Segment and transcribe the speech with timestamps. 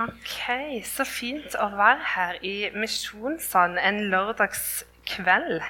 [0.00, 5.60] Ok, Så fint å være her i Misjonssand en lørdagskveld.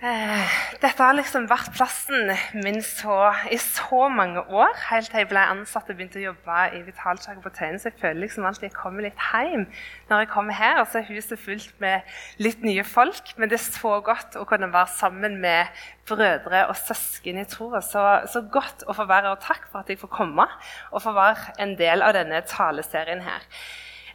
[0.00, 5.28] Eh, dette har liksom vært plassen min så, i så mange år, helt til jeg
[5.28, 7.76] ble ansatt og begynte å jobbe i Vitalkirken på Tøyen.
[7.76, 9.66] Så jeg føler liksom alltid jeg kommer litt hjem
[10.08, 10.80] når jeg kommer her.
[10.80, 12.08] Og så er huset fullt med
[12.40, 13.34] litt nye folk.
[13.36, 17.84] Men det er så godt å kunne være sammen med brødre og søsken i troa.
[17.84, 20.48] Så, så godt å få være og takk for at jeg får komme
[20.94, 23.44] og få være en del av denne taleserien her.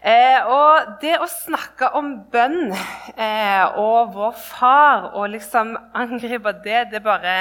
[0.05, 6.91] Eh, og det å snakke om bønn eh, og vår far og liksom angripe det,
[6.91, 7.33] det er bare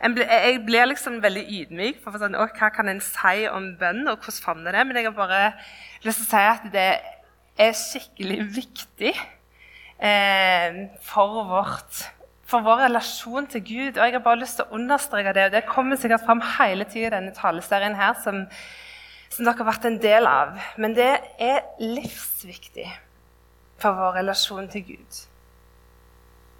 [0.00, 2.00] Jeg blir liksom veldig ydmyk.
[2.00, 4.86] for sånn, å, Hva kan en si om bønn, og hvordan favner det?
[4.86, 5.42] Men jeg har bare
[6.06, 6.88] lyst til å si at det
[7.60, 9.12] er skikkelig viktig
[10.00, 12.04] eh, for, vårt,
[12.48, 13.98] for vår relasjon til Gud.
[13.98, 16.88] Og jeg har bare lyst til å understreke det, og det kommer sikkert fram hele
[16.88, 18.46] tida i denne taleserien her, som
[19.30, 20.58] som dere har vært en del av.
[20.80, 22.88] Men det er livsviktig
[23.80, 25.20] for vår relasjon til Gud.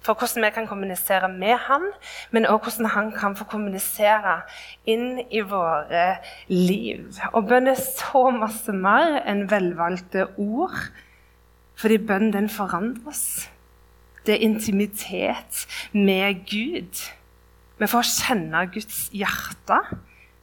[0.01, 1.83] For hvordan vi kan kommunisere med Han,
[2.31, 4.41] men også hvordan Han kan få kommunisere
[4.89, 7.05] inn i våre liv.
[7.33, 10.77] Og bønn er så masse mer enn velvalgte ord,
[11.77, 13.49] fordi bønn den forandrer oss.
[14.25, 16.97] Det er intimitet med Gud.
[17.77, 19.79] Vi får kjenne Guds hjerte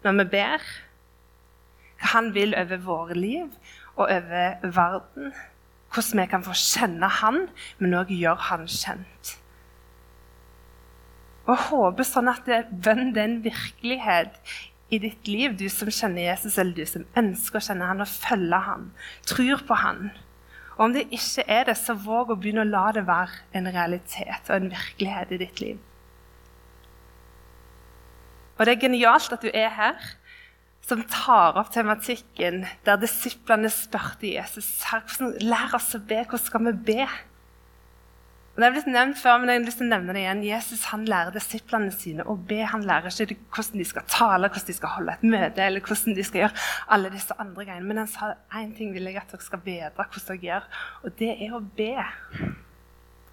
[0.03, 0.63] når vi ber
[1.99, 3.51] hva han vil over våre liv
[3.97, 5.33] og over verden.
[5.89, 7.47] Hvordan vi kan få kjenne han,
[7.79, 9.35] men òg gjøre han kjent.
[11.49, 14.37] Og jeg håper sånn at bønn er en virkelighet
[14.93, 18.09] i ditt liv, du som kjenner Jesus, eller du som ønsker å kjenne han og
[18.09, 18.91] følge han,
[19.29, 20.11] tror på han.
[20.77, 23.69] Og om det ikke er det, så våg å begynne å la det være en
[23.73, 25.81] realitet og en virkelighet i ditt liv.
[28.59, 30.09] Og det er genialt at du er her
[30.89, 34.69] som tar opp tematikken der disiplene spurte Jesus
[35.45, 36.23] lær oss å be.
[36.25, 37.09] Hvordan skal vi be?
[38.59, 40.41] Og det er blitt nevnt før, men jeg har lyst til å nevne det igjen.
[40.49, 42.57] Jesus han lærer disiplene sine å be.
[42.67, 46.17] Han lærer ikke hvordan de skal tale, hvordan de skal holde et møte, eller hvordan
[46.17, 46.65] de skal gjøre
[46.97, 47.87] alle disse andre greiene.
[47.87, 50.67] Men han sa én ting vil jeg at dere skal vite hvordan dere gjør,
[51.05, 51.93] og det er å be.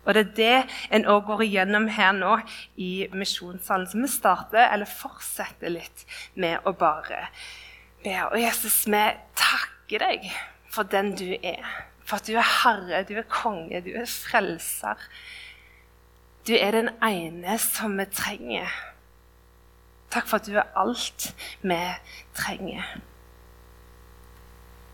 [0.06, 0.58] Og Det er det
[0.94, 2.38] en òg går igjennom her nå
[2.78, 3.88] i misjonssalen.
[3.90, 6.06] Så vi starter, eller fortsetter litt
[6.36, 7.26] med å bare
[8.04, 8.16] be.
[8.30, 9.04] Og Jesus, vi
[9.36, 10.30] takker deg
[10.70, 11.66] for den du er.
[12.06, 15.02] For at du er herre, du er konge, du er frelser.
[16.46, 18.70] Du er den ene som vi trenger.
[20.14, 21.32] Takk for at du er alt
[21.66, 21.82] vi
[22.38, 22.86] trenger.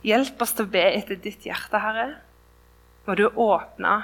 [0.07, 2.07] Hjelp oss til å be etter ditt hjerte, Herre.
[3.05, 3.97] Må du åpne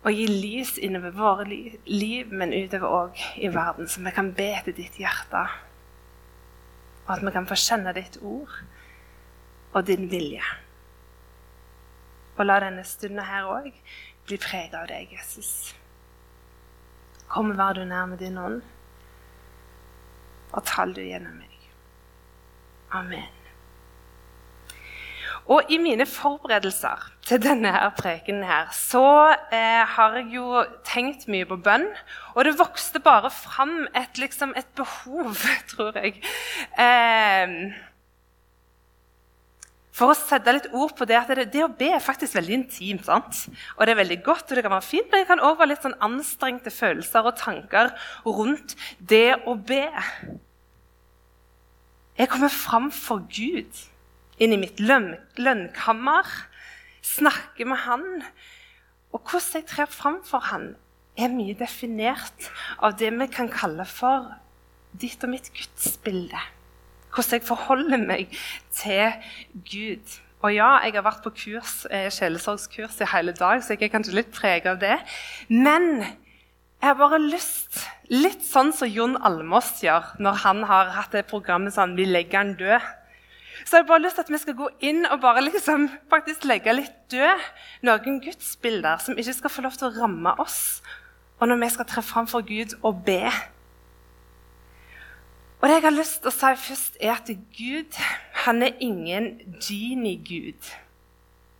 [0.00, 4.48] og gi lys innover våre liv, men utover òg i verden, så vi kan be
[4.64, 5.42] til ditt hjerte.
[7.06, 8.54] Og at vi kan få kjenne ditt ord
[9.72, 10.44] og din vilje.
[12.38, 13.68] Og la denne stunden her òg
[14.28, 15.74] bli preget av deg, Jesus.
[17.28, 18.62] Kom og vær du nær med din ånd,
[20.50, 21.60] og tal du gjennom meg.
[22.96, 23.39] Amen.
[25.50, 29.02] Og i mine forberedelser til denne her prekenen her, så
[29.50, 31.88] eh, har jeg jo tenkt mye på bønn.
[32.36, 35.34] Og det vokste bare fram et, liksom, et behov,
[35.72, 36.22] tror jeg.
[36.78, 37.56] Eh,
[39.90, 42.56] for å sette litt ord på det at det, det, å be er faktisk veldig
[42.60, 43.10] intimt.
[43.10, 43.42] sant?
[43.74, 45.74] Og det er veldig godt, og det kan være fint, men det kan òg være
[45.74, 47.90] litt sånn anstrengte følelser og tanker
[48.22, 49.82] rundt det å be.
[52.22, 53.89] Jeg kommer fram for Gud
[54.40, 56.28] inn i mitt lønn, lønnkammer,
[57.04, 58.06] snakke med han.
[59.12, 60.72] Og hvordan jeg trer fram for han,
[61.18, 62.48] er mye definert
[62.80, 64.30] av det vi kan kalle for
[64.96, 66.40] ditt og mitt gudsbilde.
[67.10, 68.40] Hvordan jeg forholder meg
[68.72, 69.12] til
[69.66, 70.18] Gud.
[70.40, 73.92] Og ja, jeg har vært på kurs, eh, sjelesorgskurs i hele dag, så jeg er
[73.92, 74.96] kanskje litt preget av det.
[75.50, 81.12] Men jeg har bare lyst, litt sånn som Jon Almås gjør når han har hatt
[81.12, 82.99] det programmet sånn 'Vi legger han død'.
[83.64, 86.44] Så jeg har bare lyst til at vi skal gå inn og bare liksom faktisk
[86.48, 87.46] legge litt død
[87.86, 90.80] noen gudsbilder som ikke skal få lov til å ramme oss,
[91.40, 93.22] og når vi skal tre fram for Gud og be.
[95.60, 97.96] Og det jeg har lyst til å si først, er at Gud
[98.46, 100.70] han er ingen genie-gud.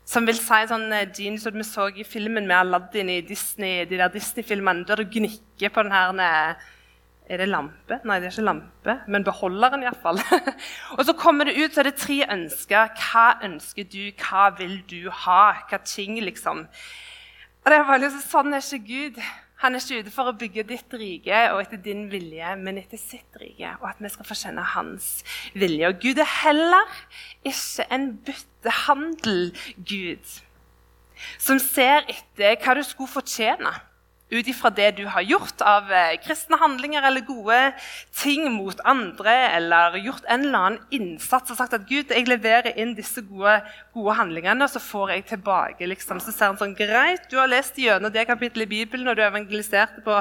[0.09, 3.85] Som vil si sånn eh, genie som vi så i filmen med Aladdin i Disney,
[3.87, 6.57] de der Disney-filmene, der du gnikker på den her
[7.31, 8.01] er det lampe?
[8.09, 10.19] Nei, det er ikke lampe, men beholderen iallfall.
[10.97, 12.91] og så kommer det ut, så er det tre ønsker.
[12.99, 14.11] Hva ønsker du?
[14.19, 15.45] Hva vil du ha?
[15.71, 16.65] Hva ting, liksom?
[17.61, 19.17] Og det er bare liksom, Sånn er ikke Gud.
[19.61, 22.99] Han er ikke ute for å bygge ditt rike og etter din vilje, men etter
[22.99, 23.71] sitt rike.
[23.79, 25.07] Og at vi skal få kjenne hans
[25.53, 25.87] vilje.
[25.87, 26.87] Og Gud er heller
[27.47, 30.27] ikke en byttehandel-Gud
[31.37, 33.90] som ser etter hva du skulle fortjene
[34.31, 37.59] ut ifra det du har gjort av eh, kristne handlinger eller gode
[38.17, 42.77] ting mot andre, eller gjort en eller annen innsats og sagt at Gud, jeg leverer
[42.79, 43.59] inn disse gode,
[43.97, 45.89] gode handlingene, og så får jeg tilbake.
[45.91, 46.23] Liksom.
[46.23, 49.25] Så ser han sånn Greit, du har lest gjennom det kapittelet i Bibelen, og du
[49.27, 50.21] evangeliserte på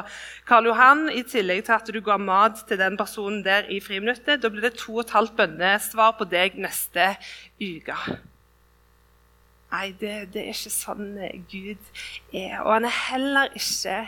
[0.50, 4.42] Karl Johan, i tillegg til at du ga mat til den personen der i friminuttet.
[4.42, 7.14] Da blir det to og et halvt bønnesvar på deg neste
[7.62, 8.20] uke.
[9.70, 11.92] Nei, det, det, er ikke sånn eh, Gud
[12.34, 12.56] er.
[12.64, 14.00] Og han er heller ikke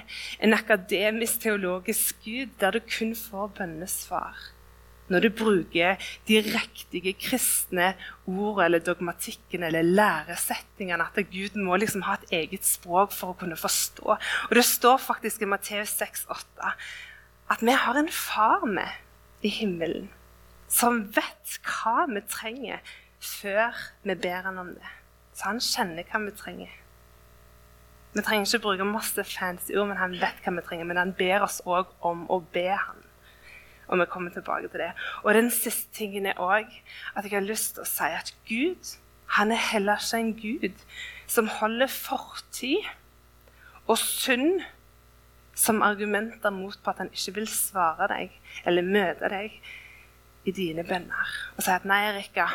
[0.42, 4.50] en akademisk, teologisk Gud der du kun får bønnesvar
[5.12, 6.00] når du bruker
[6.30, 7.90] de riktige kristne
[8.24, 11.04] ordene eller dogmatikken eller læresetningene.
[11.04, 14.16] At Gud må liksom ha et eget språk for å kunne forstå.
[14.16, 16.72] Og Det står faktisk i Matteus 6,8
[17.52, 20.08] at vi har en far med i himmelen
[20.72, 22.80] som vet hva vi trenger,
[23.20, 23.76] før
[24.08, 24.92] vi ber han om det.
[25.42, 26.74] Så han kjenner hva vi trenger.
[28.14, 30.86] Vi trenger ikke bruke masse fancy ord, men han vet hva vi trenger.
[30.86, 33.00] Men han ber oss òg om å be han.
[33.90, 34.92] Og vi kommer tilbake til det.
[35.24, 36.70] Og den siste tingen er òg
[37.16, 38.94] at jeg har lyst til å si at Gud
[39.40, 40.82] han er heller ikke en gud
[41.28, 42.86] som holder fortid
[43.88, 44.62] og synd
[45.56, 48.36] som argumenter mot på at han ikke vil svare deg
[48.68, 49.56] eller møte deg
[50.46, 51.32] i dine bønner.
[51.56, 52.50] Og si at 'nei, Erika,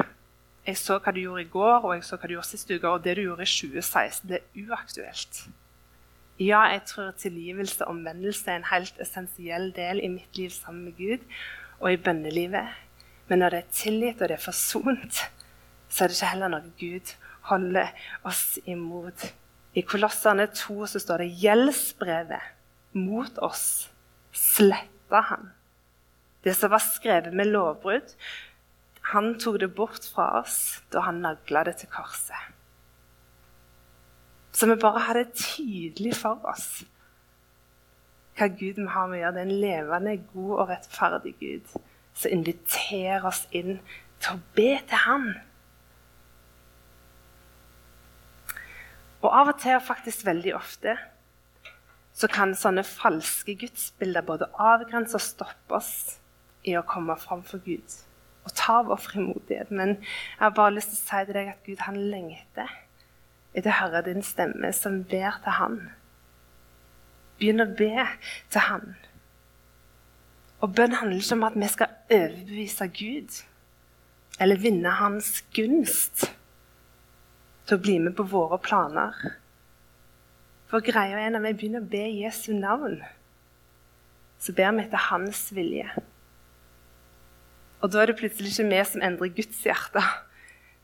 [0.67, 2.89] jeg så hva du gjorde i går, og jeg så hva du gjorde sist uke,
[2.89, 5.45] og det du gjorde i 2016, det er uaktuelt.
[6.43, 10.91] Ja, jeg tror tilgivelse og omvendelse er en helt essensiell del i mitt liv sammen
[10.91, 11.23] med Gud
[11.81, 12.75] og i bønnelivet.
[13.29, 15.23] Men når det er tilgitt og det er forsont,
[15.89, 17.15] så er det ikke heller noe Gud
[17.49, 17.95] holder
[18.27, 19.31] oss imot.
[19.77, 22.53] I Kolossene 2 så står det gjeldsbrevet
[22.97, 23.89] mot oss
[24.37, 25.51] sletta han.
[26.45, 28.12] Det som var skrevet med lovbrudd,
[29.12, 32.53] han tok det bort fra oss da han nagla det til korset.
[34.56, 36.85] Så vi bare har det tydelig for oss
[38.37, 39.35] hva Gud vi har med å gjøre.
[39.37, 41.76] Det er en levende, god og rettferdig Gud
[42.17, 43.79] som inviterer oss inn
[44.20, 45.29] til å be til Han.
[49.23, 50.97] Og av og til, og faktisk veldig ofte,
[52.17, 55.94] så kan sånne falske gudsbilder både avgrense og stoppe oss
[56.64, 57.97] i å komme fram for Gud
[58.47, 59.71] og ta vår frimodighet.
[59.71, 62.75] Men jeg har bare lyst til å si til deg at Gud han lengter
[63.57, 65.77] etter å høre din stemme som ber til Han.
[67.41, 68.07] Begynn å be
[68.53, 68.95] til Han.
[70.61, 73.41] Og bønn handler ikke om at vi skal overbevise Gud
[74.41, 76.27] eller vinne Hans gunst
[77.67, 79.17] til å bli med på våre planer.
[80.71, 83.01] For greia er når vi begynner å be Jesu navn,
[84.43, 85.89] så ber vi etter Hans vilje.
[87.87, 90.00] Og da er det plutselig ikke vi som endrer Guds hjerte,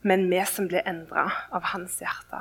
[0.07, 2.39] men vi som blir endra av hans hjerte.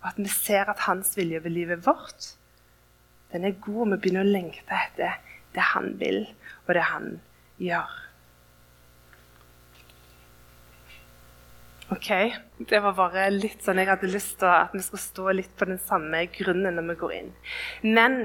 [0.00, 2.30] Og at vi ser at hans vilje over livet vårt,
[3.34, 5.20] den er god, og vi begynner å lengte etter
[5.52, 6.22] det han vil,
[6.64, 7.12] og det han
[7.60, 7.96] gjør.
[11.92, 12.08] Ok,
[12.70, 15.68] Det var bare litt sånn jeg hadde lyst til at vi skulle stå litt på
[15.68, 17.34] den samme grunnen når vi går inn.
[17.84, 18.16] Men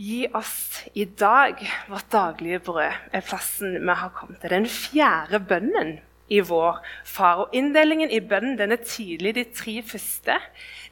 [0.00, 1.58] Gi oss i dag
[1.88, 4.50] vårt daglige brød, er plassen vi har kommet til.
[4.50, 5.98] Den fjerde bønnen
[6.32, 7.42] i vår far.
[7.44, 9.34] Og Inndelingen i bønnen den er tydelig.
[9.36, 10.38] De tre første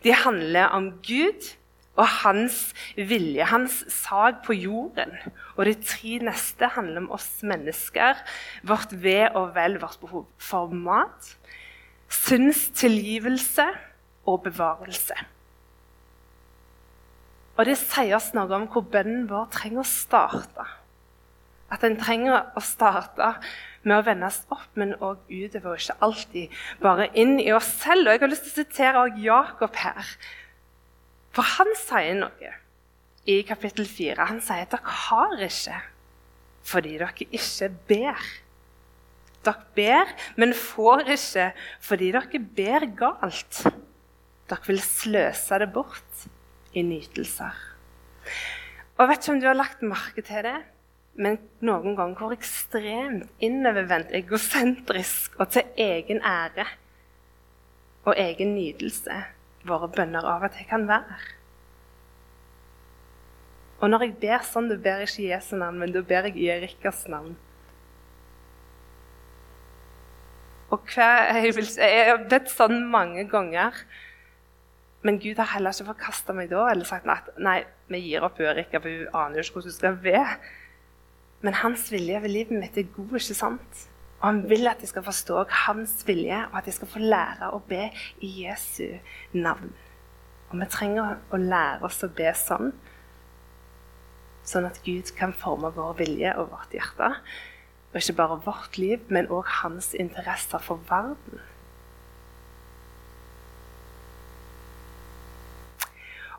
[0.04, 1.48] de handler om Gud
[1.96, 5.16] og hans vilje, hans sak på jorden.
[5.56, 8.20] Og de tre neste handler om oss mennesker,
[8.62, 11.34] vårt ve og vel, vårt behov for mat,
[12.08, 13.68] synstilgivelse
[14.28, 15.16] og bevarelse.
[17.60, 20.64] Og det sier oss noe om hvor bønnen vår trenger å starte.
[21.68, 23.34] At den trenger å starte
[23.84, 25.76] med å vendes opp, men òg utover.
[25.76, 28.08] Ikke alltid bare inn i oss selv.
[28.08, 30.14] Og Jeg har lyst til å sitere Jakob her.
[31.36, 32.54] For han sier noe
[33.28, 34.30] i kapittel 4.
[34.32, 35.76] Han sier at dere har ikke
[36.70, 38.26] fordi dere ikke ber.
[39.44, 41.50] Dere ber, men får ikke
[41.84, 43.64] fordi dere ber galt.
[44.48, 46.30] Dere vil sløse det bort
[46.72, 47.56] i nytelser.
[48.96, 50.58] Og Jeg vet ikke om du har lagt merke til det,
[51.20, 56.66] men noen ganger hvor ekstremt innovervendt, egosentrisk og til egen ære
[58.06, 59.18] og egen nytelse
[59.68, 61.18] våre bønner av og til kan være.
[63.80, 66.28] Og når jeg ber sånn, da ber jeg ikke i Jesu navn, men da ber
[66.28, 67.32] jeg i Erikas navn.
[70.70, 73.80] Og hver, jeg, jeg har bedt sånn mange ganger
[75.02, 78.40] Men Gud har heller ikke forkasta meg da eller sagt at nei, vi gir opp
[78.40, 80.34] Ørika, for hun aner jo ikke hvordan hun skal være.
[81.40, 83.86] Men hans vilje ved livet mitt er god, ikke sant?
[84.20, 87.48] Og han vil at jeg skal forstå hans vilje, og at jeg skal få lære
[87.56, 87.86] å be
[88.20, 88.98] i Jesu
[89.32, 89.72] navn.
[90.50, 92.74] Og vi trenger å lære oss å be sånn,
[94.44, 97.14] sånn at Gud kan forme vår vilje og vårt hjerte.
[97.90, 101.40] Og ikke bare vårt liv, men òg hans interesser for verden.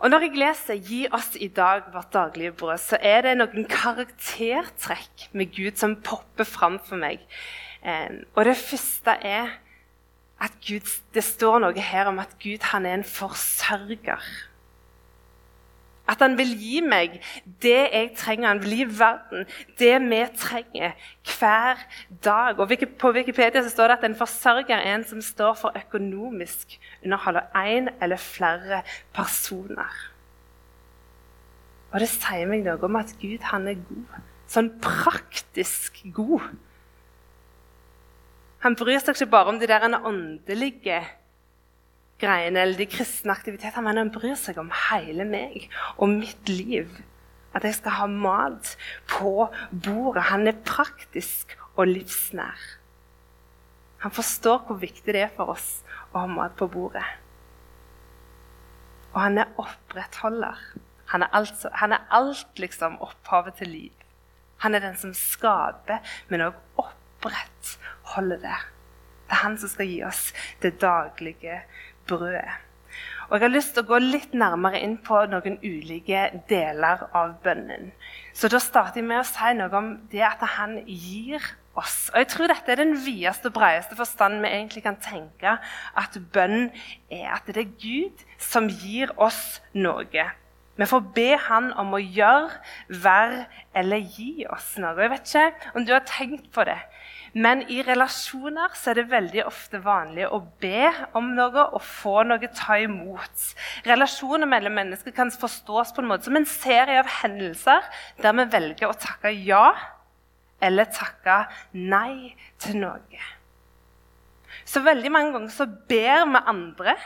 [0.01, 3.67] Og Når jeg leser 'Gi oss i dag vårt daglige brød', så er det noen
[3.69, 7.21] karaktertrekk med Gud som popper fram for meg.
[8.35, 9.47] Og Det første er
[10.41, 14.25] at Gud, det står noe her om at Gud han er en forsørger.
[16.11, 17.19] At han vil gi meg
[17.63, 18.49] det jeg trenger.
[18.51, 19.45] Han vil gi verden
[19.79, 20.95] det vi trenger
[21.37, 21.83] hver
[22.23, 22.59] dag.
[22.59, 27.39] Og På Wikipedia står det at en forsørger er en som står for økonomisk underhold
[27.41, 28.81] av én eller flere
[29.13, 29.93] personer.
[31.91, 34.19] Og det sier meg noe om at Gud han er god.
[34.51, 36.43] Sånn praktisk god.
[38.61, 41.01] Han bryr seg ikke bare om de der åndelige
[42.21, 46.91] greiene eller de kristne aktivitetene, men han bryr seg om hele meg og mitt liv.
[47.51, 48.75] At jeg skal ha mat
[49.11, 50.29] på bordet.
[50.29, 52.61] Han er praktisk og livsnær.
[54.05, 57.05] Han forstår hvor viktig det er for oss å ha mat på bordet.
[59.11, 60.57] Og han er opprettholder.
[61.11, 64.05] Han er, altså, han er alt liksom opphavet til liv.
[64.63, 65.99] Han er den som skaper,
[66.29, 68.59] men òg opprettholder det.
[69.27, 70.29] Det er han som skal gi oss
[70.63, 71.61] det daglige
[72.11, 72.59] brødet.
[73.31, 77.37] Og Jeg har lyst til å gå litt nærmere inn på noen ulike deler av
[77.45, 77.93] bønnen.
[78.35, 81.39] Så Da starter jeg med å si noe om det at han gir
[81.79, 82.09] oss.
[82.11, 85.55] Og Jeg tror dette er den videste og bredeste forstanden vi egentlig kan tenke
[85.95, 86.71] at bønn
[87.09, 87.31] er.
[87.37, 90.27] At det er Gud som gir oss noe.
[90.75, 92.51] Vi får be Han om å gjøre,
[92.89, 94.97] være eller gi oss noe.
[94.99, 96.79] Jeg vet ikke om du har tenkt på det.
[97.33, 102.25] Men i relasjoner så er det veldig ofte vanlig å be om noe og få
[102.27, 103.45] noe ta imot.
[103.87, 107.87] Relasjoner mellom mennesker kan forstås på en måte som en serie av hendelser
[108.19, 109.69] der vi velger å takke ja
[110.61, 113.23] eller takke nei til noe.
[114.67, 116.99] Så veldig mange ganger så ber vi andre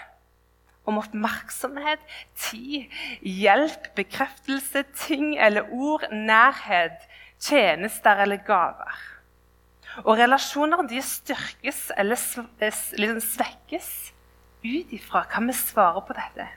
[0.86, 2.02] om oppmerksomhet,
[2.38, 2.92] tid,
[3.22, 7.06] hjelp, bekreftelse, ting eller ord, nærhet,
[7.42, 9.15] tjenester eller gaver.
[10.04, 12.20] Og relasjoner de styrkes eller
[13.00, 13.90] liksom svekkes
[14.66, 16.48] ut ifra hva vi svarer på dette.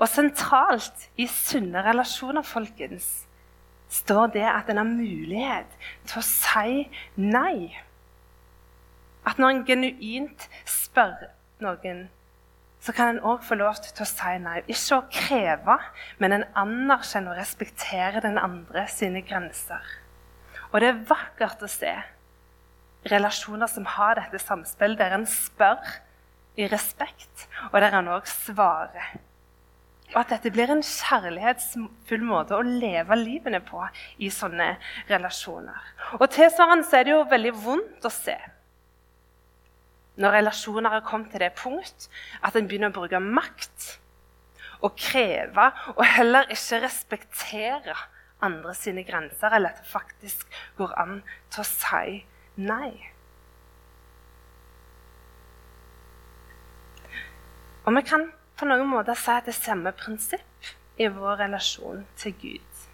[0.00, 3.26] Og sentralt i sunne relasjoner folkens,
[3.90, 5.70] står det at en har mulighet
[6.08, 6.86] til å si
[7.20, 7.70] nei.
[9.26, 11.28] At når en genuint spør
[11.60, 12.06] noen,
[12.80, 14.62] så kan en òg få lov til å si nei.
[14.64, 15.76] Ikke å kreve,
[16.18, 19.99] men en anerkjenner og respekterer den andre sine grenser.
[20.70, 21.92] Og det er vakkert å se
[23.10, 25.98] relasjoner som har dette samspillet, der en spør
[26.60, 29.16] i respekt, og der en òg svarer.
[30.10, 33.82] Og at dette blir en kjærlighetsfull måte å leve livene på
[34.18, 34.72] i sånne
[35.10, 35.92] relasjoner.
[36.18, 38.38] Og tilsvarende er det jo veldig vondt å se
[40.20, 42.08] når relasjoner har kommet til det punkt
[42.44, 43.86] at en begynner å bruke makt
[44.84, 47.96] og kreve, og heller ikke respektere
[48.42, 50.46] andre sine grenser, eller at det faktisk
[50.78, 52.20] går an til å si
[52.56, 52.92] nei.
[57.86, 58.28] Og vi kan
[58.60, 60.68] på noen måter si at det er samme prinsipp
[61.00, 62.84] i vår relasjon til Gud.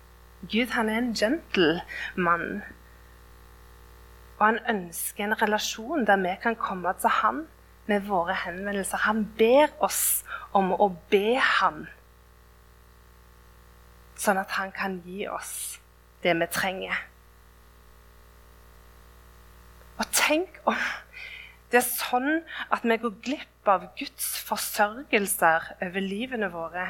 [0.47, 2.63] Gud han er en gentleman.
[4.39, 7.43] Og han ønsker en relasjon der vi kan komme til han
[7.87, 9.03] med våre henvendelser.
[9.09, 10.23] Han ber oss
[10.55, 11.87] om å be han
[14.21, 15.79] sånn at han kan gi oss
[16.25, 16.99] det vi trenger.
[19.97, 20.77] Og tenk om
[21.73, 22.43] det er sånn
[22.73, 26.87] at vi går glipp av Guds forsørgelser over livene våre.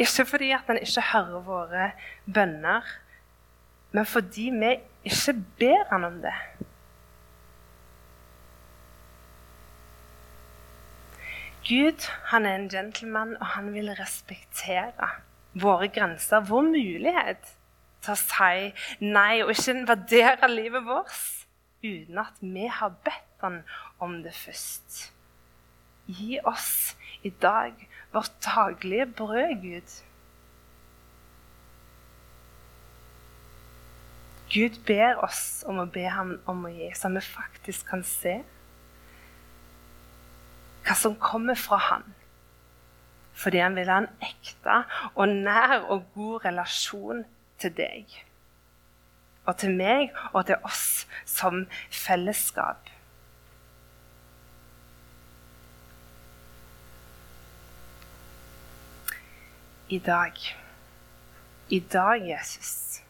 [0.00, 1.86] Ikke fordi at han ikke hører våre
[2.26, 2.84] bønner,
[3.92, 4.74] men fordi vi
[5.08, 6.36] ikke ber han om det.
[11.70, 15.10] Gud han er en gentleman, og han vil respektere
[15.52, 17.56] våre grenser, vår mulighet
[18.00, 21.18] til å si nei og ikke invadere livet vårt
[21.82, 23.62] uten at vi har bedt Han
[23.98, 25.12] om det først.
[26.06, 27.72] Gi oss i dag
[28.12, 29.94] vårt daglige brød, Gud.
[34.50, 38.40] Gud ber oss om å be ham om å gi, så vi faktisk kan se.
[40.84, 42.04] hva som kommer fra han.
[43.40, 44.82] Fordi han vil ha en ekte
[45.14, 47.22] og nær og god relasjon
[47.60, 48.16] til deg.
[49.48, 52.90] Og til meg og til oss som fellesskap.
[59.88, 60.36] I dag.
[61.68, 63.00] I dag, Jesus.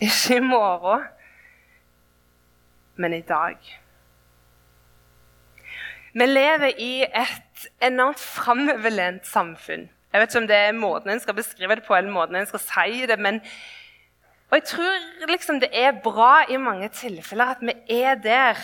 [0.00, 1.08] Ikke i morgen,
[2.96, 3.83] men i dag.
[6.14, 9.88] Vi lever i et enormt framoverlent samfunn.
[10.12, 12.46] Jeg vet ikke om det er måten en skal beskrive det på, eller måten en
[12.46, 13.40] skal si det, men
[14.54, 18.60] og jeg tror liksom det er bra i mange tilfeller at vi er der.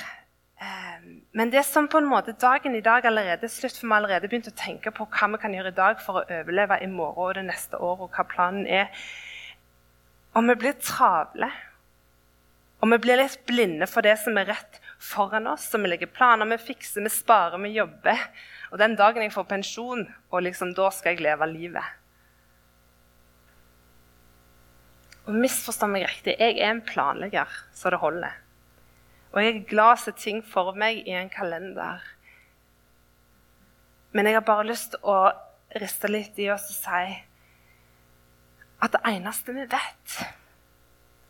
[0.62, 3.96] Ehm, men det som på en måte dagen i dag allerede slutt, for vi har
[3.96, 6.86] allerede begynt å tenke på hva vi kan gjøre i dag for å overleve i
[6.86, 8.86] morgen og det neste året, og hva planen er.
[10.38, 11.50] Og vi blir travle.
[12.80, 15.68] Og vi blir litt blinde for det som er rett foran oss.
[15.70, 18.26] Så vi legger planer, vi fikser, vi sparer, vi jobber.
[18.70, 21.96] Og den dagen jeg får pensjon, og liksom da skal jeg leve livet.
[25.26, 28.38] Og misforstå meg riktig, jeg er en planlegger så det holder.
[29.30, 32.02] Og jeg er glad for ting for meg i en kalender.
[34.10, 35.18] Men jeg har bare lyst til å
[35.78, 37.02] riste litt i oss og si
[38.80, 40.14] at det eneste vi vet,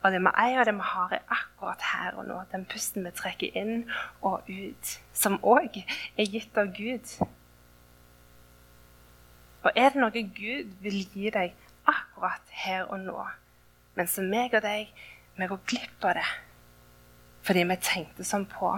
[0.00, 2.38] og det vi eier og det vi har, er akkurat her og nå.
[2.52, 3.84] Den pusten vi trekker inn
[4.24, 7.16] og ut, som òg er gitt av Gud.
[9.60, 11.56] Og er det noe Gud vil gi deg
[11.88, 13.26] akkurat her og nå,
[13.98, 14.88] men som meg og deg,
[15.36, 16.30] vi går glipp av det
[17.40, 18.74] fordi vi tenkte sånn på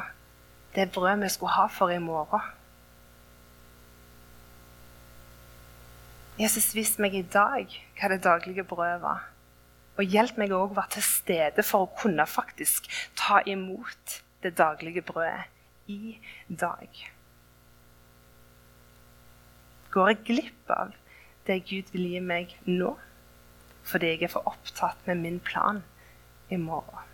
[0.77, 2.45] det brødet vi skulle ha for i morgen.
[6.39, 9.27] Jesus, vis meg i dag hva det daglige brødet var.
[10.01, 14.55] Og hjelp meg òg å være til stede for å kunne faktisk ta imot det
[14.59, 15.51] daglige brødet
[15.93, 16.17] i
[16.49, 16.89] dag.
[19.93, 20.95] Går jeg glipp av
[21.47, 22.95] det Gud vil gi meg nå,
[23.85, 25.83] fordi jeg er for opptatt med min plan
[26.49, 27.09] i morgen?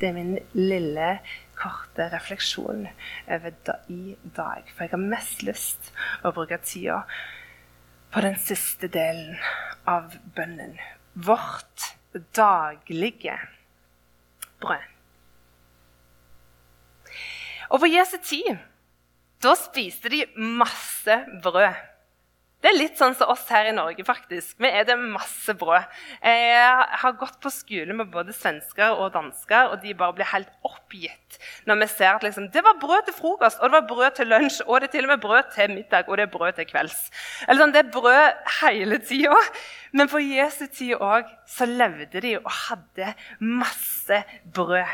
[0.00, 1.10] Det er min lille,
[1.54, 2.88] korte refleksjon
[3.30, 4.66] over da, i dag.
[4.74, 5.92] For jeg har mest lyst
[6.24, 7.04] å bruke tida
[8.14, 9.34] på den siste delen
[9.90, 10.76] av bønnen.
[11.14, 11.88] Vårt
[12.36, 13.34] daglige
[14.62, 14.84] brød.
[17.74, 18.60] Og på Jesu tid
[19.42, 21.74] da spiste de masse brød.
[22.64, 24.54] Det er litt sånn som oss her i Norge, faktisk.
[24.56, 25.84] Vi er det masse brød.
[26.24, 30.48] Jeg har gått på skole med både svensker og dansker, og de bare blir helt
[30.64, 31.36] oppgitt
[31.68, 34.30] når vi ser at liksom, det var brød til frokost, og det var brød til
[34.32, 36.68] lunsj, og det er til og med brød til middag, og det er brød til
[36.72, 37.00] kvelds.
[37.44, 39.40] Eller sånn, Det er brød hele tida.
[39.92, 44.24] Men på Jesu tid òg så levde de og hadde masse
[44.56, 44.88] brød.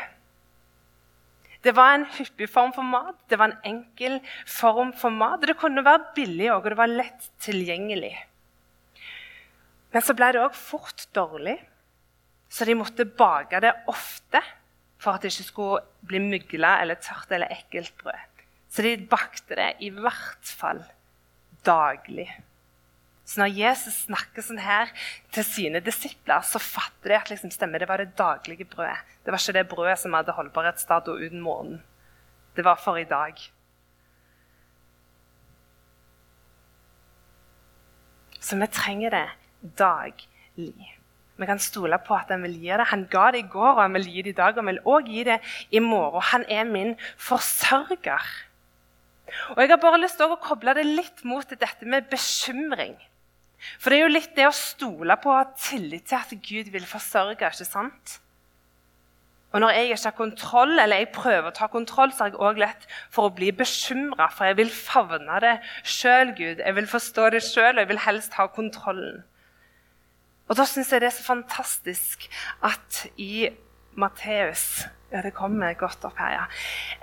[1.61, 4.17] Det var en hyppig form for mat, det var en enkel
[4.49, 5.43] form for mat.
[5.45, 8.15] Det kunne være billig og det var lett tilgjengelig.
[9.91, 11.57] Men så ble det òg fort dårlig,
[12.51, 14.41] så de måtte bake det ofte
[15.01, 18.43] for at det ikke skulle bli mygla eller tørt eller ekkelt brød.
[18.71, 20.79] Så de bakte det i hvert fall
[21.67, 22.29] daglig.
[23.31, 24.89] Så når Jesus snakker sånn her
[25.31, 28.97] til sine disipler, så fatter de at liksom, stemmer, det var det daglige brødet.
[29.23, 31.77] Det var ikke det brødet som hadde holdbarhetsdato uten månen.
[32.57, 33.37] Det var for i dag.
[38.41, 39.27] Så vi trenger det
[39.79, 40.89] daglig.
[41.39, 42.89] Vi kan stole på at han vil gi det.
[42.89, 44.81] Han ga det i går, og han vil gi det i dag, og han vil
[44.83, 45.37] også gi det
[45.71, 46.25] i morgen.
[46.33, 48.27] Han er min forsørger.
[49.55, 52.99] Og Jeg har bare lyst til å koble det litt mot dette med bekymring.
[53.79, 56.71] For det er jo litt det å stole på og ha tillit til at Gud
[56.73, 57.37] vil forsørge.
[57.37, 58.19] ikke sant?
[59.51, 62.39] Og når jeg ikke har kontroll, eller jeg prøver å ta kontroll, så har jeg
[62.39, 64.29] òg lett for å bli bekymra.
[64.31, 66.63] For jeg vil favne det sjøl, Gud.
[66.63, 69.25] Jeg vil forstå det sjøl, og jeg vil helst ha kontrollen.
[70.47, 72.25] Og da syns jeg det er så fantastisk
[72.67, 73.49] at i
[73.99, 76.43] Matteus ja, det kommer godt opp her, ja.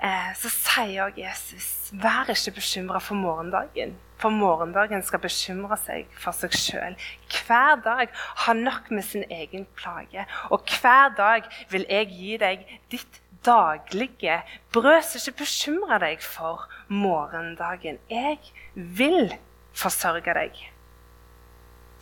[0.01, 3.93] Eh, så sier òg Jesus, vær ikke bekymra for morgendagen.
[4.19, 6.95] For morgendagen skal bekymre seg for seg sjøl.
[7.31, 8.09] Hver dag
[8.43, 10.25] har nok med sin egen plage.
[10.51, 14.41] Og hver dag vil jeg gi deg ditt daglige
[14.75, 14.99] brød.
[15.07, 18.01] Så ikke bekymre deg for morgendagen.
[18.11, 18.41] Jeg
[18.75, 19.31] vil
[19.71, 20.59] forsørge deg.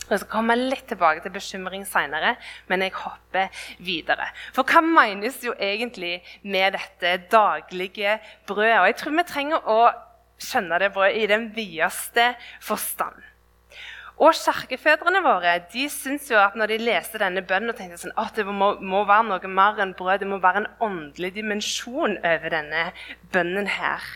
[0.07, 2.37] Jeg skal komme litt tilbake til bekymring seinere,
[2.71, 3.49] men jeg hopper
[3.83, 4.29] videre.
[4.55, 8.15] For hva menes jo egentlig med dette daglige
[8.47, 8.79] brødet?
[8.79, 9.81] Og jeg tror vi trenger å
[10.41, 13.17] skjønne det på i den videste forstand.
[14.17, 18.15] Og kirkefedrene våre de syns jo at når de leste denne bønnen, og tenkte sånn,
[18.17, 22.17] at det må, må, være noe mer enn brød, det må være en åndelig dimensjon
[22.17, 22.87] over denne
[23.33, 24.07] bønnen her.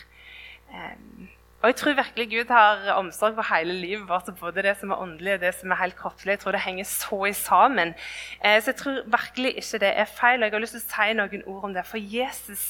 [0.74, 1.30] Um,
[1.62, 5.04] og jeg tror virkelig Gud har omsorg for hele livet vårt, både det som er
[5.04, 6.32] åndelig og det som er helt kroppslig.
[6.32, 7.94] Jeg tror det henger så i sammen.
[8.42, 10.42] Eh, så jeg tror virkelig ikke det er feil.
[10.42, 11.86] og Jeg har lyst til å si noen ord om det.
[11.86, 12.64] For Jesus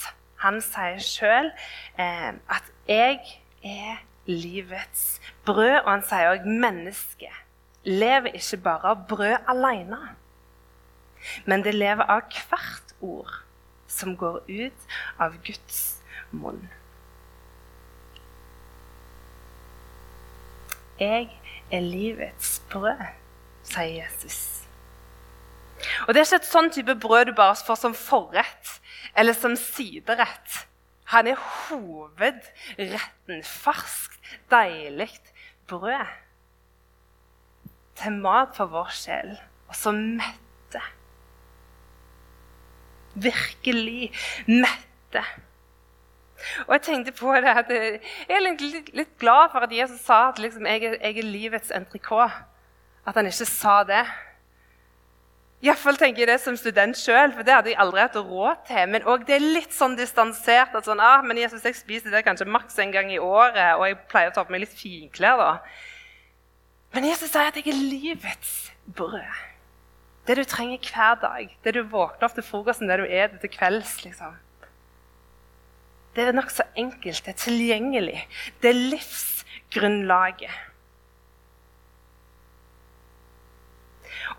[0.43, 1.51] han sier sjøl
[1.97, 3.19] eh, at 'jeg
[3.63, 5.83] er livets brød'.
[5.85, 7.37] Og han sier òg 'mennesket
[7.83, 10.15] lever ikke bare av brød alene',
[11.45, 13.43] men det lever av hvert ord
[13.87, 14.87] som går ut
[15.19, 16.69] av Guds munn.
[20.99, 21.29] Jeg
[21.71, 23.05] er livets brød,
[23.63, 24.61] sier Jesus.
[26.07, 28.75] Og Det er ikke et sånn type brød du bare får som forrett
[29.17, 30.67] eller som siderett.
[31.11, 33.43] Han er hovedretten.
[33.43, 34.19] Ferskt,
[34.51, 35.11] deilig
[35.67, 36.07] brød.
[37.99, 39.33] Til mat for vår sjel,
[39.67, 40.85] og som metter.
[43.13, 44.13] Virkelig
[44.47, 45.27] metter.
[46.67, 50.39] Og jeg tenkte på det at jeg er litt, glad for at Jesus sa at
[50.39, 52.31] liksom, jeg, jeg, er, livets entrecôte.
[53.05, 54.05] At han ikke sa det.
[55.61, 58.87] Iallfall tenker jeg det som student sjøl, for det hadde jeg aldri hatt råd til.
[58.89, 60.73] Men òg det er litt sånn distansert.
[60.73, 63.85] at sånn, ah, men Jesus, jeg spiser det kanskje maks en gang i året, og
[63.85, 65.37] jeg pleier å ta på meg litt finklær.
[65.37, 65.51] da.
[66.93, 69.37] Men Jesus sier at jeg er livets brød.
[70.25, 71.53] Det du trenger hver dag.
[71.63, 74.03] Det du våkner opp til frokosten, det du spiser til kvelds.
[74.05, 74.33] liksom.
[76.15, 77.21] Det er nokså enkelt.
[77.25, 78.27] Det er tilgjengelig.
[78.61, 80.70] Det er livsgrunnlaget.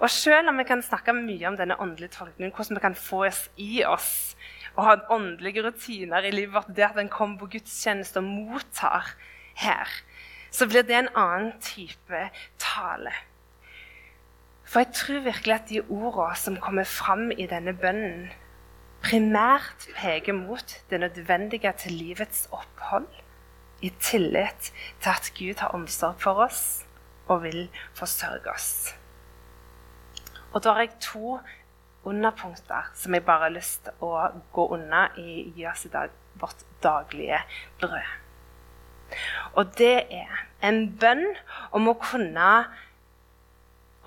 [0.01, 3.25] Og selv om vi kan snakke mye om denne åndelige tolkningen, hvordan vi kan få
[3.27, 4.37] oss i oss
[4.77, 9.13] og ha åndelige rutiner i livet vårt, det at en kommer på gudstjeneste og mottar
[9.61, 9.91] her,
[10.51, 12.23] så blir det en annen type
[12.61, 13.13] tale.
[14.65, 18.31] For jeg tror virkelig at de ordene som kommer fram i denne bønnen,
[19.03, 23.09] primært peker mot det nødvendige til livets opphold,
[23.83, 26.87] i tillit til at Gud har omsorg for oss
[27.27, 28.95] og vil forsørge oss.
[30.53, 31.39] Og da har jeg to
[32.05, 36.65] underpunkter som jeg bare har lyst til å gå unna i oss i dag vårt
[36.83, 37.41] daglige
[37.81, 38.19] brød.
[39.61, 41.27] Og det er en bønn
[41.77, 42.51] om å kunne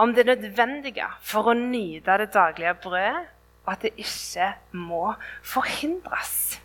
[0.01, 3.29] om det nødvendige for å nyte det daglige brødet,
[3.65, 5.13] og at det ikke må
[5.45, 6.59] forhindres.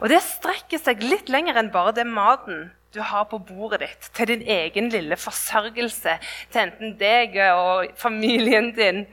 [0.00, 4.08] Og det strekker seg litt lenger enn bare det maten du har på bordet ditt,
[4.16, 6.16] til din egen lille forsørgelse,
[6.50, 9.04] til enten deg og familien din.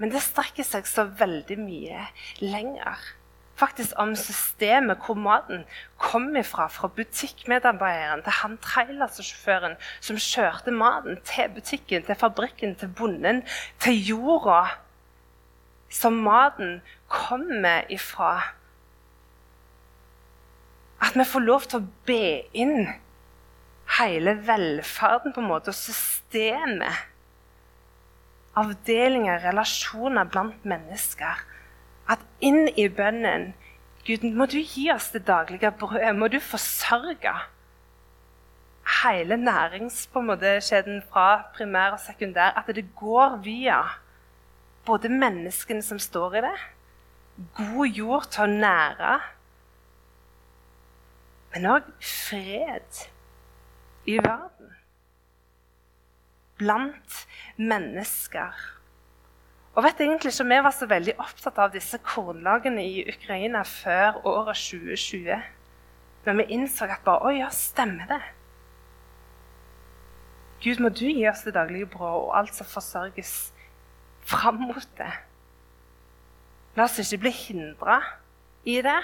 [0.00, 2.06] Men det strekker seg så veldig mye
[2.40, 3.02] lenger.
[3.60, 5.66] Faktisk om systemet hvor maten
[6.00, 12.90] kom ifra, fra butikkmedarbeideren til han trailersjåføren som kjørte maten til butikken, til fabrikken, til
[12.96, 13.44] bonden,
[13.84, 14.64] til jorda
[15.92, 16.80] som maten
[17.12, 18.40] kommer ifra.
[21.02, 22.86] At vi får lov til å be inn
[23.98, 27.08] hele velferden på en måte, og systemet.
[28.58, 31.42] Avdelinger, relasjoner blant mennesker.
[32.12, 33.52] At inn i bønnen
[34.02, 36.10] Gud, må du gi oss det daglige brødet.
[36.18, 37.34] Må du forsørge
[39.02, 42.50] hele næringskjeden fra primær og sekundær.
[42.58, 43.78] At det går via
[44.86, 46.56] både menneskene som står i det,
[47.56, 49.12] god jord til å nære
[51.52, 53.02] men òg fred
[54.08, 54.70] i verden.
[56.60, 57.18] Blant
[57.56, 58.56] mennesker.
[59.72, 63.62] Og vet egentlig ikke om vi var så veldig opptatt av disse kornlagene i Ukraina
[63.68, 65.42] før året 2020.
[66.26, 68.20] Men vi innså at bare Å ja, stemmer det?
[70.62, 73.34] Gud, må du gi oss det daglige brød og alt som forsørges
[74.28, 75.10] fram mot det.
[76.76, 77.98] La oss ikke bli hindra
[78.68, 79.00] i det.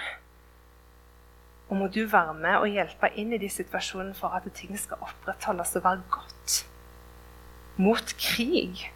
[1.68, 5.02] Og må du være med og hjelpe inn i de situasjonene for at ting skal
[5.04, 6.62] opprettholdes og være godt.
[7.76, 8.88] Mot krig.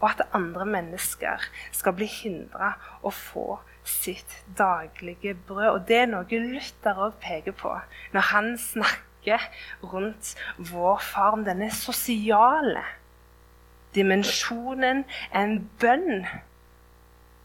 [0.00, 5.68] Og at andre mennesker skal bli hindra å få sitt daglige brød.
[5.70, 7.76] Og det er noe Luther òg peker på
[8.12, 9.46] når han snakker
[9.86, 12.82] rundt vår far om denne sosiale
[13.94, 16.26] dimensjonen, en bønn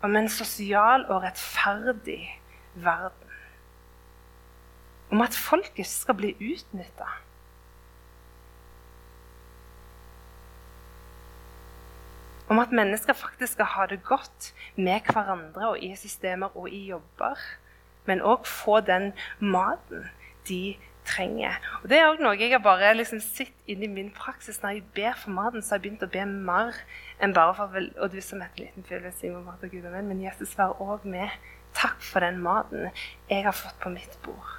[0.02, 2.24] om en sosial og rettferdig
[2.80, 3.19] verden
[5.12, 7.08] om at folket skal bli utnytta.
[12.50, 16.88] Om at mennesker faktisk skal ha det godt med hverandre og i systemer og i
[16.90, 17.38] jobber.
[18.10, 20.10] Men òg få den maten
[20.50, 21.58] de trenger.
[21.84, 24.62] Og Det er også noe jeg har bare liksom sett i min praksis.
[24.64, 26.78] Når jeg ber for maten, så har jeg begynt å be mer
[27.22, 29.94] enn bare for vel, Og du som heter liten fugl, Simon mat og Gud og
[29.94, 31.30] venn, men Jesus vær òg med.
[31.74, 32.90] Takk for den maten
[33.30, 34.59] jeg har fått på mitt bord.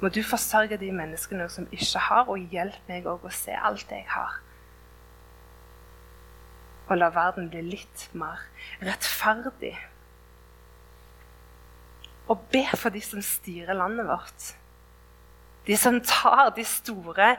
[0.00, 3.92] Må du forsørge de menneskene som ikke har, og hjelp meg òg å se alt
[3.92, 4.34] jeg har.
[6.86, 8.42] Og la verden bli litt mer
[8.84, 9.72] rettferdig.
[12.28, 14.52] Og be for de som styrer landet vårt.
[15.66, 17.32] De som tar de store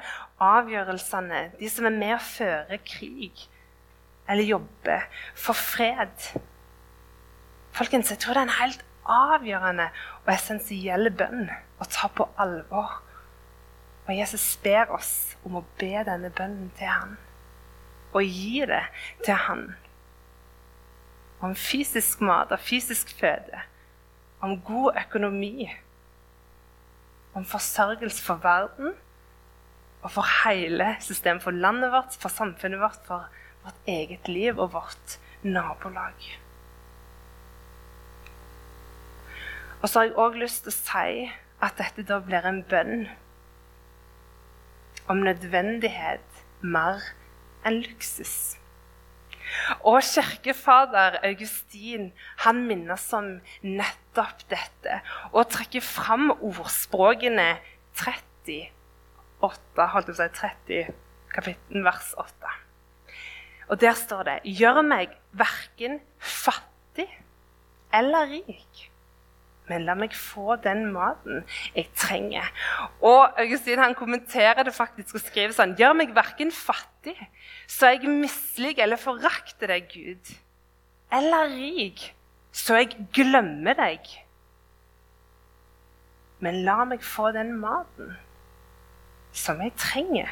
[0.43, 1.43] avgjørelsene.
[1.59, 3.45] De som er med å føre krig
[4.27, 4.97] eller jobbe
[5.37, 6.25] for fred.
[7.77, 9.87] Folkens, jeg tror det er en helt avgjørende
[10.25, 11.47] og essensiell bønn
[11.79, 12.99] å ta på alvor.
[14.07, 17.17] Og Jesus ber oss om å be denne bønnen til han.
[18.15, 18.85] Og gi det
[19.25, 19.65] til han.
[21.43, 23.65] Om fysisk mat og fysisk føde.
[24.41, 25.67] Om god økonomi.
[27.37, 28.95] Om forsørgelse for verden
[30.05, 31.43] og for hele systemet.
[31.43, 33.27] For landet vårt, for samfunnet vårt, for
[33.65, 36.29] vårt eget liv og vårt nabolag.
[39.81, 41.27] Og så har jeg òg lyst til å si
[41.63, 43.07] at dette da blir en bønn
[45.09, 47.01] om nødvendighet mer
[47.65, 48.57] enn luksus.
[49.87, 52.11] Og kirkefader Augustin
[52.43, 53.29] han minnes om
[53.63, 54.99] nettopp dette
[55.31, 57.47] og trekker fram ordspråkene
[57.97, 58.59] 38,
[59.41, 60.91] holdt jeg på å si 30,
[61.33, 62.57] kapittel vers 8.
[63.71, 67.07] Og der står det Gjør meg verken fattig
[67.95, 68.86] eller rik
[69.67, 71.43] men la meg få den maten
[71.75, 72.47] jeg trenger.
[73.03, 77.17] Og Augustin han kommenterer det faktisk og skriver sånn Gjør meg verken fattig,
[77.67, 80.31] så jeg misliker eller forakter deg, Gud,
[81.13, 82.09] eller rik,
[82.55, 84.07] så jeg glemmer deg.
[86.43, 88.15] Men la meg få den maten
[89.33, 90.29] som jeg trenger.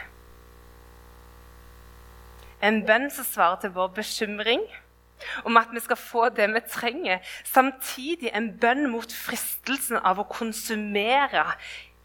[2.66, 4.64] En bønn som svarer til vår bekymring
[5.46, 7.20] om at vi skal få det vi trenger.
[7.44, 11.46] Samtidig en bønn mot fristelsen av å konsumere,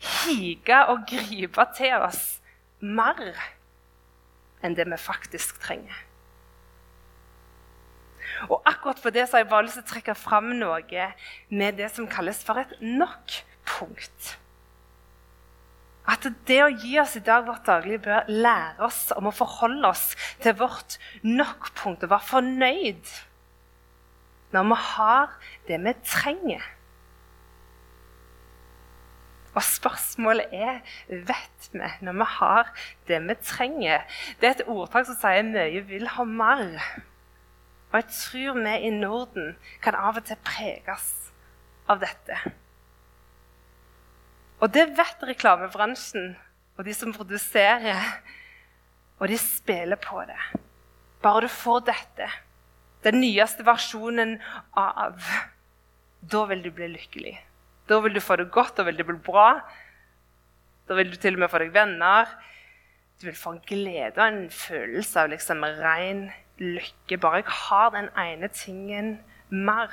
[0.00, 2.40] hige og gripe til oss
[2.80, 3.34] mer
[4.64, 6.06] enn det vi faktisk trenger.
[8.48, 11.08] Og akkurat på det så har jeg bare lyst til å trekke fram noe
[11.52, 14.36] med det som kalles for et nok-punkt.
[16.08, 19.90] At det å gi oss i dag vårt daglige bør lære oss om å forholde
[19.90, 23.16] oss til vårt nok-punkt og være fornøyd
[24.50, 25.34] når vi har
[25.68, 26.64] det vi trenger.
[29.50, 32.72] Og spørsmålet er vet vi når vi har
[33.10, 34.04] det vi trenger.
[34.40, 37.02] Det er et ordtak som sier 'mye vil ha mer'.
[37.90, 41.32] Og jeg tror vi i Norden kan av og til preges
[41.88, 42.38] av dette.
[44.60, 46.34] Og det vet reklamebransjen
[46.76, 48.00] og de som produserer.
[49.20, 50.40] Og de spiller på det.
[51.20, 52.28] Bare du får dette,
[53.04, 54.38] den nyeste versjonen
[54.76, 55.20] av,
[56.20, 57.34] da vil du bli lykkelig.
[57.88, 59.50] Da vil du få det godt, da vil det bli bra.
[60.88, 62.32] Da vil du til og med få deg venner.
[63.20, 67.20] Du vil få en glede og en følelse av liksom ren lykke.
[67.20, 69.18] Bare jeg har den ene tingen
[69.50, 69.92] mer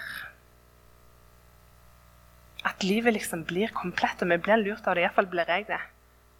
[2.67, 5.05] at livet liksom blir komplett, og vi blir lurt av det.
[5.05, 5.79] Iallfall blir jeg det.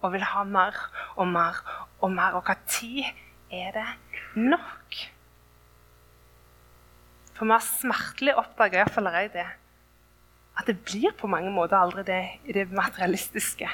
[0.03, 0.75] Og vil ha mer
[1.15, 1.61] og mer
[2.03, 2.37] og mer.
[2.37, 3.05] Og hva tid
[3.53, 3.87] er det
[4.35, 4.99] nok?
[7.37, 9.49] For vi har smertelig oppdaga, iallfall er jeg det,
[10.57, 13.69] at det blir på mange måter aldri det i det materialistiske.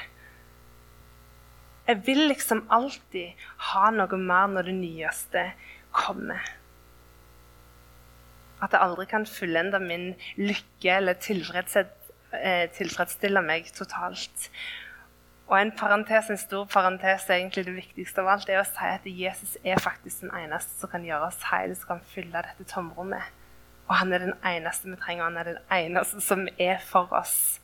[1.84, 3.40] Jeg vil liksom alltid
[3.72, 5.46] ha noe mer når det nyeste
[5.96, 6.44] kommer.
[8.60, 10.06] At jeg aldri kan fullende min
[10.40, 12.03] lykke eller tilfredshet
[12.40, 14.48] eh, tilfredsstille meg totalt.
[15.46, 18.86] Og en parentes, en stor parentes, er egentlig det viktigste av alt, er å si
[18.88, 22.64] at Jesus er faktisk den eneste som kan gjøre oss hele, som kan fylle dette
[22.70, 23.28] tomrommet.
[23.84, 27.12] Og han er den eneste vi trenger, og han er den eneste som er for
[27.12, 27.60] oss.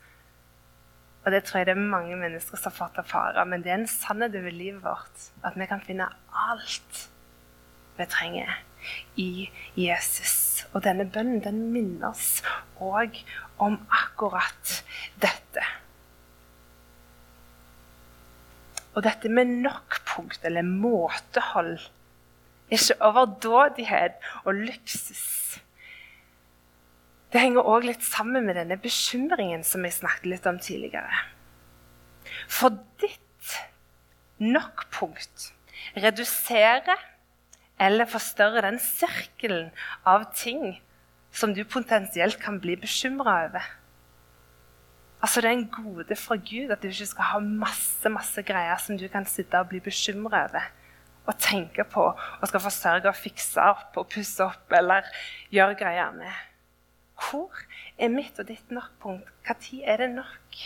[1.25, 3.81] Og det tror jeg det er mange mennesker som har fått erfare, men det er
[3.81, 5.31] en sannhet over livet vårt.
[5.45, 6.09] At vi kan finne
[6.49, 7.07] alt
[7.97, 8.53] vi trenger
[9.21, 10.67] i Jesus.
[10.73, 12.41] Og denne bønnen den minner oss
[12.81, 13.19] òg
[13.61, 14.81] om akkurat
[15.23, 15.65] dette.
[18.97, 21.79] Og dette med nok-punkt, eller måtehold,
[22.71, 25.61] ikke overdådighet og luksus.
[27.31, 31.23] Det henger òg litt sammen med denne bekymringen som jeg snakket litt om tidligere.
[32.51, 33.55] For ditt
[34.43, 35.53] nok-punkt
[35.99, 36.99] reduserer
[37.81, 39.71] eller forstørrer den sirkelen
[40.09, 40.81] av ting
[41.33, 43.63] som du potensielt kan bli bekymra over.
[45.23, 48.77] Altså, Det er en gode fra Gud at du ikke skal ha masse masse greier
[48.77, 50.71] som du kan sitte og bli bekymra over
[51.27, 52.03] og tenke på
[52.41, 55.07] og skal forsørge og fikse opp og pusse opp eller
[55.53, 56.33] gjøre greier med.
[57.21, 57.53] Hvor
[57.99, 59.29] er mitt og ditt nok-punkt?
[59.47, 60.61] Når er det nok?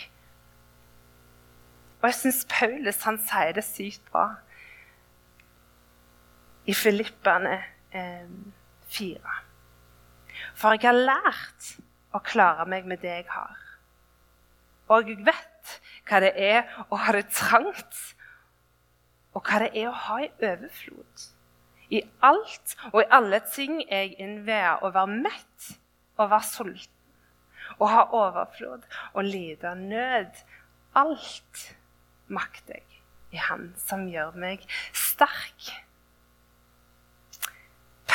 [2.01, 4.27] Og jeg syns Paulus han sier det sykt bra
[6.65, 7.57] i Filippene
[7.91, 8.29] eh,
[8.93, 9.35] 4.
[10.55, 11.75] For jeg har lært
[12.15, 13.61] å klare meg med det jeg har.
[14.87, 18.01] Og jeg vet hva det er å ha det trangt,
[19.35, 21.29] og hva det er å ha i overflod.
[21.93, 25.71] I alt og i alle ting er jeg innvea å være mett
[26.17, 26.91] og være sulten.
[27.81, 30.37] Å ha overflod og lide nød.
[30.95, 31.65] Alt
[32.31, 33.01] makter jeg
[33.35, 34.63] i Han som gjør meg
[34.95, 35.73] sterk.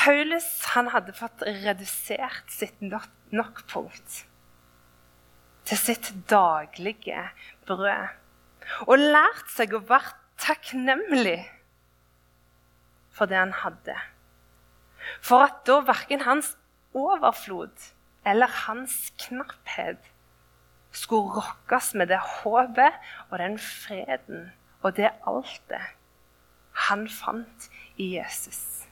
[0.01, 4.15] Paulus han hadde fått redusert sitt nok-punkt
[5.69, 7.27] til sitt daglige
[7.69, 8.15] brød.
[8.89, 11.43] Og lært seg å være takknemlig
[13.13, 13.99] for det han hadde.
[15.21, 16.55] For at da verken hans
[16.97, 17.91] overflod
[18.25, 20.09] eller hans knapphet
[20.97, 22.97] skulle rokkes med det håpet
[23.29, 24.49] og den freden
[24.81, 25.93] og det altet
[26.89, 27.69] han fant
[28.01, 28.90] i Jesus.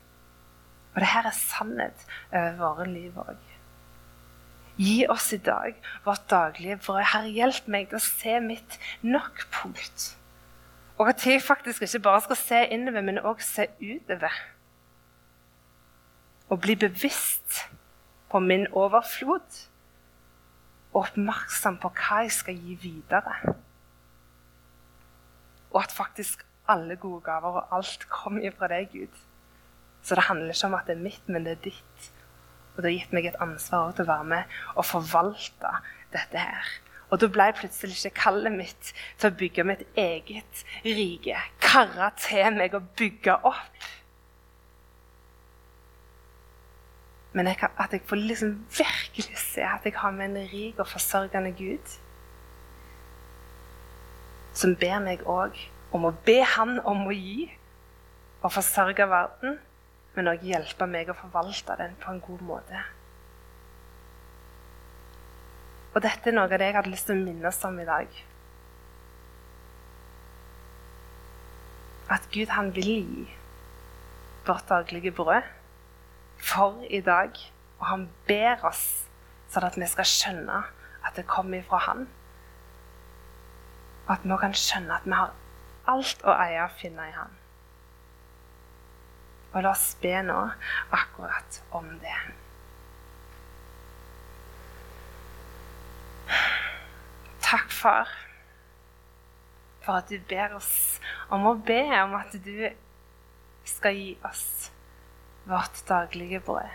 [0.98, 2.00] Og det her er sannhet
[2.32, 3.42] over våre liv òg.
[4.82, 7.04] Gi oss i dag vårt daglige brød.
[7.12, 8.74] Herre, hjelp meg til å se mitt
[9.06, 10.08] nok-punkt.
[10.98, 14.34] Og at jeg faktisk ikke bare skal se innover, men òg se utover.
[16.50, 17.60] Og bli bevisst
[18.34, 19.62] på min overflod.
[20.90, 23.38] Og oppmerksom på hva jeg skal gi videre.
[25.70, 29.27] Og at faktisk alle gode gaver og alt kommer fra deg, Gud.
[30.02, 32.10] Så det handler ikke om at det er mitt, men det er ditt.
[32.76, 35.72] Og det har gitt meg et ansvar til å være med og forvalte
[36.14, 36.74] dette her.
[37.08, 41.38] Og da ble plutselig ikke kallet mitt til å bygge mitt eget rike.
[41.64, 43.86] Karre til meg å bygge opp.
[47.32, 50.80] Men jeg kan, at jeg får liksom virkelig se at jeg har med en rik
[50.80, 51.96] og forsørgende Gud.
[54.56, 55.56] Som ber meg òg
[55.94, 57.48] om å be Han om å gi
[58.42, 59.58] og forsørge verden
[60.18, 62.80] men òg hjelpe meg å forvalte den på en god måte.
[65.94, 68.18] Og dette er noe av det jeg hadde lyst til å minnes om i dag.
[72.10, 73.24] At Gud, han vil gi
[74.48, 75.46] vårt daglige brød
[76.50, 77.38] for i dag.
[77.78, 78.84] Og han ber oss
[79.54, 80.62] sånn at vi skal skjønne
[81.06, 82.08] at det kommer fra han.
[84.08, 85.36] Og at vi kan skjønne at vi har
[85.94, 87.37] alt å eie og finne i han.
[89.52, 90.40] Og la oss be nå
[90.92, 92.16] akkurat om det.
[97.48, 98.10] Takk, far,
[99.80, 100.98] for at du ber oss
[101.32, 102.68] om å be om at du
[103.68, 104.68] skal gi oss
[105.48, 106.68] vårt daglige brød.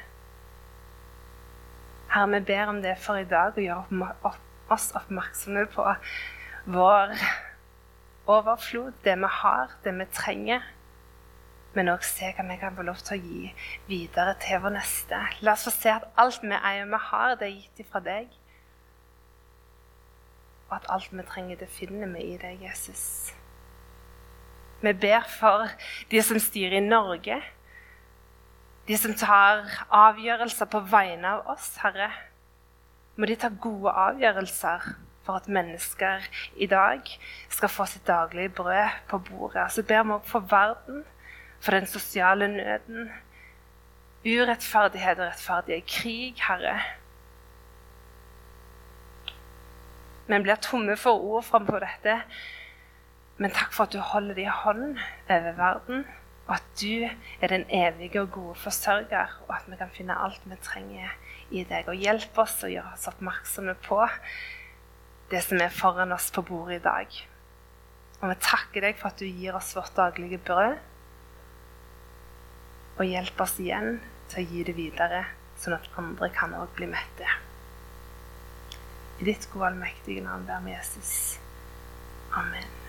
[2.14, 4.34] Herre, vi ber om det for i dag og gjør
[4.74, 5.86] oss oppmerksomme på
[6.74, 7.14] vår
[8.30, 10.66] overflod, det vi har, det vi trenger
[11.74, 13.52] men òg se hva vi kan få lov til å gi
[13.88, 15.20] videre til vår neste.
[15.42, 18.28] La oss få se at alt vi eier vi har, det er gitt ifra deg.
[20.70, 23.34] Og at alt vi trenger, det finner vi i deg, Jesus.
[24.84, 25.72] Vi ber for
[26.12, 27.40] de som styrer i Norge,
[28.88, 29.64] de som tar
[29.96, 32.10] avgjørelser på vegne av oss, Herre.
[33.16, 34.90] Må de ta gode avgjørelser
[35.24, 36.26] for at mennesker
[36.60, 37.08] i dag
[37.50, 39.72] skal få sitt daglige brød på bordet.
[39.72, 41.06] Så ber vi også for verden
[41.64, 43.08] for den sosiale nøden,
[44.26, 46.76] urettferdighet og rettferdighet, krig, Herre.
[50.28, 52.20] Vi blir tomme for ord framfor dette.
[53.38, 55.00] Men takk for at du holder det i hånden
[55.30, 56.06] over verden,
[56.48, 57.08] og at du
[57.42, 61.16] er den evige og gode forsørger, og at vi kan finne alt vi trenger
[61.52, 61.88] i deg.
[61.88, 64.00] Og hjelp oss å gjøre oss oppmerksomme på
[65.32, 67.20] det som er foran oss på bordet i dag.
[68.22, 70.78] Og vi takker deg for at du gir oss vårt daglige brød.
[72.98, 73.98] Og hjelp oss igjen
[74.30, 75.24] til å gi det videre,
[75.58, 77.40] sånn at andre kan òg bli mette.
[79.22, 81.40] I ditt gode allmektige navn ber vi Jesus.
[82.34, 82.83] Amen.